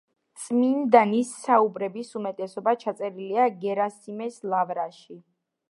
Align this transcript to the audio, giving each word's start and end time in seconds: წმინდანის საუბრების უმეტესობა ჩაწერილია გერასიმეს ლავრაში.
წმინდანის 0.43 1.33
საუბრების 1.41 2.15
უმეტესობა 2.21 2.75
ჩაწერილია 2.85 3.47
გერასიმეს 3.67 4.45
ლავრაში. 4.55 5.21